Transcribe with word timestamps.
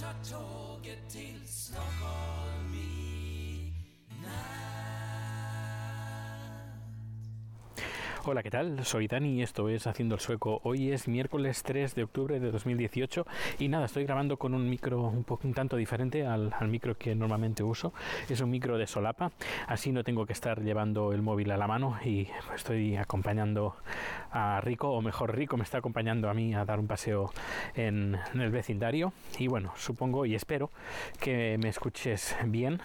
tar 0.00 0.14
tåget 0.30 1.10
till 1.10 1.48
Stockholm 1.48 2.74
i 2.74 3.72
Hola, 8.26 8.42
¿qué 8.42 8.50
tal? 8.50 8.82
Soy 8.86 9.06
Dani 9.06 9.34
y 9.34 9.42
esto 9.42 9.68
es 9.68 9.86
Haciendo 9.86 10.14
el 10.14 10.20
Sueco. 10.22 10.58
Hoy 10.62 10.92
es 10.92 11.08
miércoles 11.08 11.62
3 11.62 11.94
de 11.94 12.04
octubre 12.04 12.40
de 12.40 12.50
2018 12.50 13.26
y 13.58 13.68
nada, 13.68 13.84
estoy 13.84 14.04
grabando 14.04 14.38
con 14.38 14.54
un 14.54 14.70
micro 14.70 15.02
un, 15.02 15.24
poco, 15.24 15.46
un 15.46 15.52
tanto 15.52 15.76
diferente 15.76 16.26
al, 16.26 16.50
al, 16.58 16.68
micro 16.68 16.96
que 16.96 17.14
normalmente 17.14 17.62
uso. 17.62 17.92
Es 18.30 18.40
un 18.40 18.48
micro 18.48 18.78
de 18.78 18.86
solapa, 18.86 19.32
así 19.66 19.92
no 19.92 20.04
tengo 20.04 20.24
que 20.24 20.32
estar 20.32 20.62
llevando 20.62 21.12
el 21.12 21.20
móvil 21.20 21.50
a 21.50 21.58
la 21.58 21.66
mano 21.66 21.98
y 22.02 22.26
estoy 22.54 22.96
acompañando 22.96 23.76
a 24.30 24.58
Rico, 24.62 24.88
o 24.88 25.02
mejor 25.02 25.36
Rico 25.36 25.58
me 25.58 25.64
está 25.64 25.76
acompañando 25.76 26.30
a 26.30 26.34
mí 26.34 26.54
a 26.54 26.64
dar 26.64 26.78
un 26.78 26.86
paseo 26.86 27.30
en, 27.74 28.18
en 28.32 28.40
el 28.40 28.50
vecindario 28.50 29.12
y 29.38 29.48
bueno, 29.48 29.74
supongo 29.76 30.24
y 30.24 30.34
espero 30.34 30.70
que 31.20 31.58
me 31.60 31.68
escuches 31.68 32.34
bien. 32.46 32.80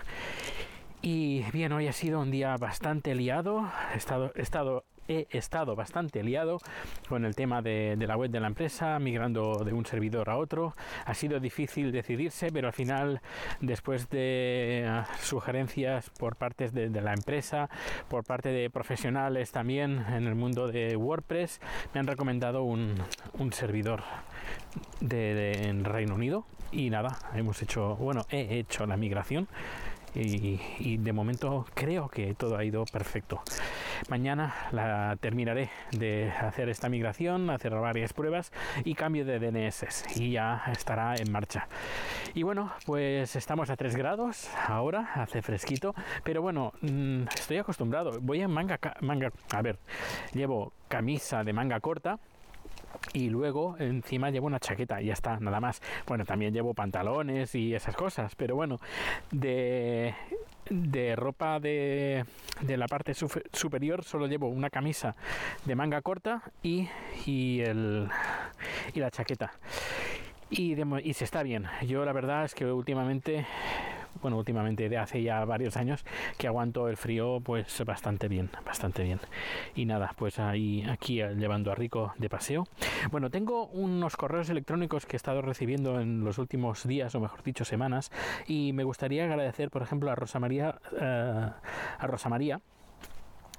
Y 1.02 1.44
bien, 1.54 1.72
hoy 1.72 1.88
ha 1.88 1.94
sido 1.94 2.20
un 2.20 2.30
día 2.30 2.56
bastante 2.58 3.16
liado. 3.16 3.72
He 3.94 3.98
estado, 3.98 4.32
he 4.36 4.42
estado 4.42 4.84
he 5.10 5.28
estado 5.32 5.76
bastante 5.76 6.24
liado 6.24 6.60
con 7.08 7.26
el 7.26 7.36
tema 7.36 7.62
de, 7.62 7.96
de, 7.98 8.08
la 8.08 8.16
web 8.16 8.30
de 8.30 8.40
la 8.40 8.48
empresa, 8.48 9.00
migrando 9.00 9.64
de 9.66 9.74
un 9.74 9.86
servidor 9.86 10.30
a 10.30 10.38
otro. 10.38 10.76
Ha 11.06 11.14
sido 11.14 11.40
difícil 11.40 11.92
decidirse, 11.92 12.52
pero 12.52 12.68
al 12.68 12.74
final, 12.74 13.22
después 13.60 14.10
de 14.10 14.88
uh, 14.88 15.24
sugerencias 15.24 16.10
por 16.12 16.36
parte 16.36 16.70
de, 16.70 16.90
de, 16.90 17.02
la 17.02 17.14
empresa, 17.14 17.70
por 18.08 18.24
parte 18.24 18.50
de 18.50 18.70
profesionales 18.70 19.52
también 19.52 20.06
en 20.10 20.28
el 20.28 20.36
mundo 20.36 20.68
de 20.68 20.96
WordPress, 20.96 21.60
me 21.94 22.00
han 22.00 22.08
recomendado 22.08 22.64
un, 22.64 22.96
un 23.34 23.52
servidor 23.52 24.04
de, 25.02 25.34
de, 25.34 25.70
en 25.70 25.86
Reino 25.86 26.16
Unido. 26.16 26.46
Y 26.72 26.92
nada, 26.92 27.18
hemos 27.34 27.64
hecho, 27.64 27.96
bueno, 27.96 28.28
he 28.30 28.60
hecho 28.60 28.86
la 28.86 28.96
migración 28.96 29.48
y, 30.16 30.60
y 30.80 30.98
de 30.98 31.14
momento 31.14 31.66
creo 31.74 32.10
que 32.10 32.34
todo 32.36 32.58
ha 32.58 32.64
ido 32.64 32.86
perfecto. 32.86 33.42
Mañana 34.08 34.56
la 34.72 35.18
terminaré 35.20 35.70
de 35.92 36.32
hacer 36.32 36.70
esta 36.70 36.90
migración, 36.90 37.50
hacer 37.50 37.74
varias 37.74 38.14
pruebas 38.14 38.52
y 38.86 38.96
cambio 38.96 39.26
de 39.26 39.40
DNS 39.40 40.18
y 40.18 40.32
ya 40.32 40.64
estará 40.72 41.16
en 41.16 41.32
marcha. 41.32 41.68
Y 42.34 42.44
bueno, 42.44 42.72
pues 42.86 43.36
estamos 43.36 43.70
a 43.70 43.76
3 43.76 43.96
grados 43.96 44.50
ahora, 44.68 45.12
hace 45.16 45.42
fresquito, 45.42 45.94
pero 46.24 46.42
bueno, 46.42 46.74
mmm, 46.82 47.24
estoy 47.36 47.58
acostumbrado. 47.58 48.20
Voy 48.22 48.42
en 48.42 48.52
manga, 48.52 48.80
manga, 49.02 49.32
a 49.52 49.62
ver, 49.62 49.78
llevo 50.34 50.74
camisa 50.88 51.44
de 51.44 51.54
manga 51.54 51.80
corta, 51.80 52.20
y 53.14 53.30
luego 53.30 53.76
encima 53.80 54.30
llevo 54.30 54.48
una 54.48 54.60
chaqueta 54.60 55.02
y 55.02 55.08
ya 55.08 55.14
está, 55.14 55.40
nada 55.40 55.60
más. 55.60 55.82
Bueno, 56.08 56.26
también 56.26 56.54
llevo 56.54 56.74
pantalones 56.74 57.56
y 57.56 57.74
esas 57.74 57.96
cosas, 57.96 58.36
pero 58.36 58.56
bueno, 58.56 58.80
de, 59.32 60.14
de 60.70 61.16
ropa 61.16 61.60
de, 61.60 62.26
de 62.62 62.78
la 62.78 62.88
parte 62.88 63.14
su, 63.14 63.30
superior 63.54 64.04
solo 64.04 64.28
llevo 64.28 64.48
una 64.50 64.70
camisa 64.70 65.16
de 65.66 65.76
manga 65.76 66.02
corta 66.02 66.44
y, 66.62 66.88
y, 67.26 67.62
el, 67.62 68.08
y 68.94 69.00
la 69.00 69.12
chaqueta. 69.12 69.52
Y, 70.52 70.76
y 71.04 71.14
se 71.14 71.26
está 71.26 71.44
bien. 71.44 71.68
Yo 71.88 72.06
la 72.06 72.14
verdad 72.14 72.44
es 72.46 72.56
que 72.56 72.66
últimamente 72.66 73.46
bueno, 74.22 74.38
últimamente 74.38 74.90
de 74.90 74.98
hace 74.98 75.22
ya 75.22 75.44
varios 75.46 75.78
años 75.78 76.06
que 76.38 76.48
aguanto 76.48 76.88
el 76.88 76.98
frío 76.98 77.40
pues 77.44 77.84
bastante 77.86 78.28
bien, 78.28 78.50
bastante 78.66 79.04
bien. 79.04 79.20
Y 79.76 79.86
nada, 79.86 80.14
pues 80.18 80.40
ahí 80.40 80.84
aquí 80.90 81.16
llevando 81.16 81.72
a 81.72 81.76
Rico 81.76 82.14
de 82.18 82.30
paseo. 82.30 82.68
Bueno, 83.12 83.30
tengo 83.30 83.68
unos 83.68 84.18
correos 84.18 84.50
electrónicos 84.50 85.06
que 85.06 85.16
he 85.16 85.18
estado 85.18 85.42
recibiendo 85.42 86.00
en 86.00 86.24
los 86.24 86.38
últimos 86.38 86.88
días, 86.88 87.14
o 87.16 87.20
mejor 87.20 87.44
dicho, 87.44 87.66
semanas, 87.66 88.12
y 88.48 88.74
me 88.74 88.84
gustaría 88.84 89.24
agradecer, 89.26 89.70
por 89.70 89.82
ejemplo, 89.82 90.12
a 90.12 90.16
Rosa 90.16 90.40
María, 90.40 90.80
uh, 90.94 91.52
a 92.00 92.08
Rosa 92.08 92.30
María, 92.30 92.62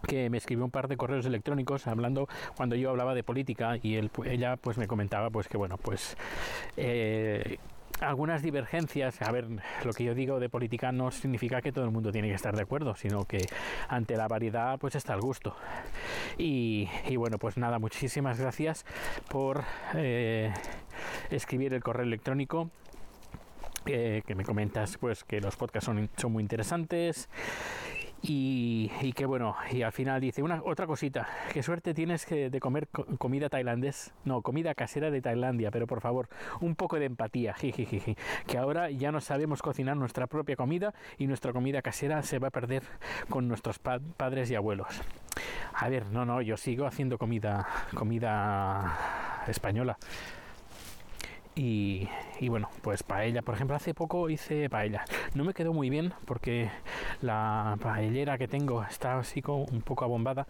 que 0.06 0.30
me 0.30 0.38
escribió 0.38 0.64
un 0.64 0.70
par 0.70 0.88
de 0.88 0.96
correos 0.96 1.26
electrónicos 1.26 1.86
hablando 1.86 2.28
cuando 2.56 2.74
yo 2.74 2.90
hablaba 2.90 3.14
de 3.14 3.22
política 3.22 3.76
y 3.82 3.96
él, 3.96 4.10
ella 4.24 4.56
pues 4.56 4.78
me 4.78 4.86
comentaba 4.86 5.28
pues 5.28 5.46
que 5.46 5.58
bueno 5.58 5.76
pues 5.76 6.16
eh, 6.78 7.58
algunas 8.00 8.42
divergencias, 8.42 9.20
a 9.22 9.30
ver, 9.30 9.46
lo 9.84 9.92
que 9.92 10.04
yo 10.04 10.14
digo 10.14 10.40
de 10.40 10.48
política 10.48 10.92
no 10.92 11.10
significa 11.10 11.60
que 11.60 11.72
todo 11.72 11.84
el 11.84 11.90
mundo 11.90 12.12
tiene 12.12 12.28
que 12.28 12.34
estar 12.34 12.54
de 12.54 12.62
acuerdo, 12.62 12.94
sino 12.94 13.24
que 13.24 13.46
ante 13.88 14.16
la 14.16 14.28
variedad 14.28 14.78
pues 14.78 14.94
está 14.94 15.14
el 15.14 15.20
gusto. 15.20 15.54
Y, 16.38 16.88
bueno, 17.16 17.38
pues 17.38 17.56
nada, 17.56 17.78
muchísimas 17.78 18.40
gracias 18.40 18.84
por 19.28 19.64
eh, 19.94 20.52
escribir 21.30 21.74
el 21.74 21.82
correo 21.82 22.04
electrónico. 22.04 22.70
Eh, 23.86 24.22
que 24.26 24.34
me 24.34 24.44
comentas 24.44 24.98
pues 24.98 25.24
que 25.24 25.40
los 25.40 25.56
podcasts 25.56 25.86
son, 25.86 26.10
son 26.14 26.32
muy 26.32 26.42
interesantes 26.42 27.30
y, 28.22 28.90
y, 29.00 29.12
que 29.12 29.24
bueno, 29.24 29.56
y 29.70 29.82
al 29.82 29.92
final 29.92 30.20
dice 30.20 30.42
una 30.42 30.62
otra 30.64 30.86
cosita, 30.86 31.26
qué 31.52 31.62
suerte 31.62 31.94
tienes 31.94 32.26
de 32.28 32.60
comer 32.60 32.88
co 32.88 33.06
comida 33.18 33.48
tailandés, 33.48 34.12
no, 34.24 34.42
comida 34.42 34.74
casera 34.74 35.10
de 35.10 35.22
Tailandia, 35.22 35.70
pero 35.70 35.86
por 35.86 36.00
favor, 36.00 36.28
un 36.60 36.76
poco 36.76 36.98
de 36.98 37.06
empatía, 37.06 37.54
jijijiji, 37.54 38.16
que 38.46 38.58
ahora 38.58 38.90
ya 38.90 39.10
no 39.10 39.20
sabemos 39.20 39.62
cocinar 39.62 39.96
nuestra 39.96 40.26
propia 40.26 40.56
comida 40.56 40.92
y 41.18 41.26
nuestra 41.26 41.52
comida 41.52 41.82
casera 41.82 42.22
se 42.22 42.38
va 42.38 42.48
a 42.48 42.50
perder 42.50 42.82
con 43.28 43.48
nuestros 43.48 43.78
pa 43.78 44.00
padres 44.16 44.50
y 44.50 44.54
abuelos. 44.54 45.00
A 45.72 45.88
ver, 45.88 46.06
no, 46.06 46.26
no, 46.26 46.42
yo 46.42 46.56
sigo 46.56 46.86
haciendo 46.86 47.16
comida, 47.16 47.66
comida 47.94 48.96
española. 49.46 49.98
Y, 51.54 52.08
y, 52.40 52.48
bueno, 52.48 52.70
pues 52.82 53.02
paella, 53.02 53.42
por 53.42 53.54
ejemplo, 53.54 53.76
hace 53.76 53.92
poco 53.92 54.30
hice 54.30 54.68
paella. 54.70 55.04
No 55.34 55.44
me 55.44 55.52
quedó 55.52 55.72
muy 55.72 55.90
bien 55.90 56.14
porque 56.24 56.70
la 57.20 57.76
paellera 57.82 58.38
que 58.38 58.48
tengo 58.48 58.82
está 58.82 59.18
así 59.18 59.42
como 59.42 59.64
un 59.64 59.82
poco 59.82 60.04
abombada 60.04 60.46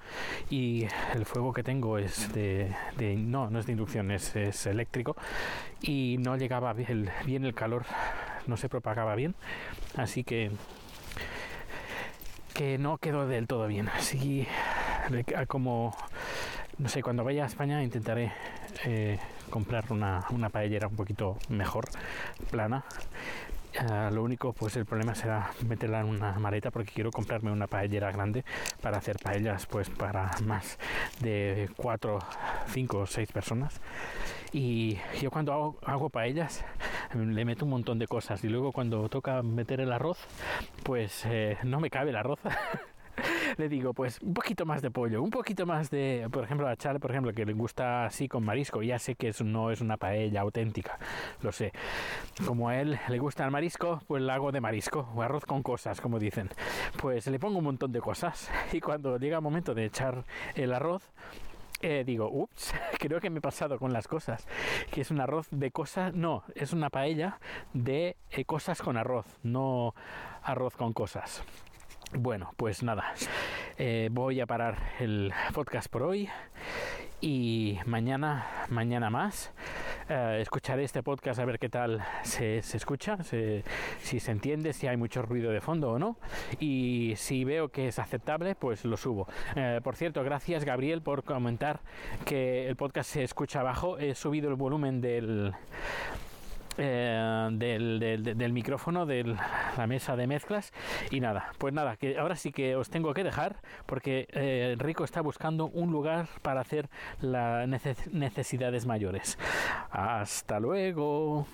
y 0.49 0.87
el 1.15 1.27
fuego 1.27 1.53
que 1.53 1.63
tengo 1.63 1.99
es 1.99 2.33
de, 2.33 2.75
no, 3.19 3.51
no 3.51 3.59
es 3.59 3.67
de 3.67 3.73
inducción, 3.73 4.11
es, 4.11 4.67
eléctrico 4.67 5.17
y 5.83 6.17
no 6.21 6.37
llegaba 6.37 6.73
bien, 6.73 7.11
bien 7.27 7.45
el 7.45 7.55
calor, 7.55 7.85
no 8.47 8.57
se 8.57 8.69
propagaba 8.69 9.15
bien, 9.15 9.35
así 9.97 10.23
que 10.25 10.51
que 12.55 12.79
no 12.79 12.99
quedó 12.99 13.27
del 13.27 13.47
todo 13.47 13.67
bien. 13.67 13.89
Así 13.89 14.47
como 15.49 15.95
no 16.81 16.89
sé, 16.89 17.03
cuando 17.03 17.25
vaya 17.25 17.45
a 17.45 17.47
España 17.47 17.83
intentaré 17.83 18.33
eh, 18.85 19.19
comprar 19.51 19.85
una, 19.91 20.25
una 20.31 20.49
paellera 20.49 20.89
un 20.89 20.97
poquito 20.97 21.37
mejor, 21.49 21.87
plana. 22.51 22.85
Uh, 23.81 24.13
lo 24.13 24.25
único, 24.25 24.53
pues 24.53 24.75
el 24.77 24.85
problema 24.85 25.15
será 25.15 25.53
meterla 25.69 26.01
en 26.01 26.07
una 26.07 26.33
maleta 26.41 26.73
porque 26.73 26.91
quiero 26.93 27.13
comprarme 27.13 27.53
una 27.53 27.69
paellera 27.69 28.11
grande 28.11 28.45
para 28.83 28.99
hacer 28.99 29.17
paellas, 29.23 29.67
pues 29.67 29.89
para 29.89 30.31
más 30.45 30.77
de 31.21 31.71
4, 31.77 32.19
5 32.67 32.99
o 32.99 33.07
6 33.07 33.31
personas. 33.31 33.81
Y 34.53 34.99
yo 35.21 35.31
cuando 35.31 35.53
hago, 35.53 35.79
hago 35.85 36.11
paellas 36.11 36.65
le 37.15 37.45
meto 37.45 37.65
un 37.65 37.71
montón 37.73 37.99
de 37.99 38.07
cosas 38.07 38.43
y 38.45 38.49
luego 38.49 38.73
cuando 38.73 39.09
toca 39.09 39.43
meter 39.43 39.81
el 39.81 39.93
arroz, 39.93 40.19
pues 40.85 41.25
eh, 41.27 41.59
no 41.65 41.81
me 41.81 41.91
cabe 41.91 42.11
el 42.11 42.17
arroz. 42.17 42.41
le 43.57 43.69
digo, 43.69 43.93
pues 43.95 44.21
un 44.21 44.35
poquito 44.35 44.67
más 44.67 44.83
de 44.83 44.91
pollo, 44.91 45.23
un 45.23 45.31
poquito 45.31 45.67
más 45.67 45.91
de, 45.91 46.29
por 46.31 46.45
ejemplo, 46.45 46.69
a 46.69 46.77
Charlie, 46.77 47.01
por 47.01 47.11
ejemplo, 47.11 47.33
que 47.33 47.45
le 47.45 47.53
gusta 47.53 48.07
así 48.07 48.29
con 48.29 48.45
marisco, 48.45 48.83
ya 48.83 48.99
sé 48.99 49.15
que 49.15 49.29
eso 49.29 49.45
no 49.45 49.71
es 49.71 49.81
una 49.81 49.97
paella 49.97 50.41
auténtica, 50.41 50.99
lo 51.43 51.53
sé. 51.53 51.73
Como 52.47 52.69
a 52.69 52.81
él 52.81 52.99
le 53.09 53.19
gusta 53.19 53.45
el 53.45 53.51
marisco, 53.51 54.01
pues 54.07 54.23
la 54.23 54.35
hago 54.35 54.53
de 54.53 54.61
marisco, 54.61 55.09
o 55.15 55.23
arroz 55.23 55.45
con 55.45 55.63
cosas, 55.63 56.01
como 56.01 56.19
dicen. 56.19 56.49
Pues 57.01 57.27
le 57.27 57.39
pongo 57.39 57.59
un 57.59 57.65
montón 57.65 57.93
de 57.93 58.01
cosas 58.01 58.51
y 58.73 58.81
cuando 58.81 59.19
llega 59.19 59.37
el 59.37 59.43
momento 59.43 59.75
de 59.75 59.87
echar 59.87 60.25
el 60.55 60.73
arroz, 60.73 61.03
eh, 61.83 62.05
digo, 62.05 62.29
ups, 62.31 62.75
creo 62.99 63.21
que 63.21 63.31
me 63.31 63.39
he 63.39 63.43
pasado 63.43 63.79
con 63.79 63.93
las 63.93 64.07
cosas. 64.07 64.47
Que 64.91 65.01
es 65.01 65.11
un 65.11 65.21
arroz 65.21 65.49
de 65.51 65.71
cosas, 65.71 66.15
no, 66.15 66.45
es 66.55 66.73
una 66.73 66.91
paella 66.91 67.39
de 67.73 68.17
eh, 68.31 68.45
cosas 68.45 68.83
con 68.83 68.97
arroz, 68.97 69.27
no 69.43 69.95
arroz 70.43 70.77
con 70.77 70.93
cosas. 70.93 71.43
Bueno, 72.13 72.53
pues 72.57 72.83
nada, 72.83 73.15
eh, 73.79 74.09
voy 74.11 74.41
a 74.41 74.47
parar 74.47 74.77
el 74.99 75.33
podcast 75.55 75.89
por 75.89 76.03
hoy 76.03 76.29
y 77.21 77.79
mañana, 77.87 78.47
mañana 78.69 79.11
más. 79.11 79.53
Uh, 80.09 80.41
escucharé 80.41 80.83
este 80.83 81.05
podcast 81.05 81.39
a 81.39 81.45
ver 81.45 81.61
qué 81.61 81.69
tal 81.69 82.05
se, 82.25 82.63
se 82.63 82.77
escucha, 82.79 83.19
si 83.23 84.19
se 84.19 84.33
entiende, 84.33 84.73
si 84.73 84.89
hay 84.89 84.97
mucho 84.97 85.23
ruido 85.23 85.53
de 85.53 85.61
fondo 85.61 85.93
o 85.93 85.99
no. 86.01 86.17
Y 86.59 87.15
si 87.17 87.45
veo 87.45 87.69
que 87.69 87.87
es 87.87 88.01
aceptable, 88.01 88.57
pues 88.57 88.85
lo 88.85 88.97
subo. 88.97 89.29
Uh, 89.55 89.81
por 89.81 89.95
cierto, 89.95 90.25
gracias 90.25 90.65
Gabriel 90.65 91.03
por 91.03 91.23
comentar 91.23 91.79
que 92.25 92.67
el 92.67 92.75
podcast 92.75 93.09
se 93.09 93.23
escucha 93.23 93.63
bajo. 93.63 93.99
He 93.99 94.17
subido 94.17 94.51
el 94.51 94.57
volumen 94.57 95.01
del, 95.01 95.55
eh, 96.81 97.49
del, 97.53 98.01
del, 98.37 98.53
micrófono 98.53 99.07
de 99.07 99.37
la 99.77 99.87
mesa 99.87 100.17
de 100.17 100.27
mezclas 100.27 100.73
y 101.11 101.21
nada, 101.21 101.53
pues 101.59 101.75
nada, 101.75 101.97
que 101.97 102.19
ahora 102.19 102.37
sí 102.37 102.53
que 102.53 102.77
os 102.77 102.91
tengo 102.91 103.15
que 103.15 103.23
dejar 103.23 103.57
porque 103.87 104.27
eh, 104.33 104.75
Rico 104.79 105.05
está 105.05 105.21
buscando 105.21 105.67
un 105.67 105.93
lugar 105.93 106.29
para 106.43 106.61
hacer 106.61 106.89
las 107.21 107.69
neces 107.69 108.13
necesidades 108.13 108.87
mayores. 108.87 109.39
Hasta 109.91 110.61
luego. 110.61 111.47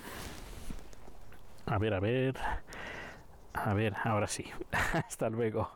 A 1.65 1.77
ver, 1.77 1.93
a 1.93 1.99
ver. 1.99 2.35
A 3.53 3.73
ver, 3.73 3.95
ahora 4.03 4.27
sí. 4.27 4.45
Hasta 4.93 5.29
luego. 5.29 5.71